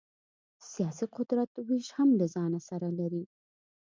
[0.71, 3.23] سیاسي قدرت وېش هم له ځان سره لري.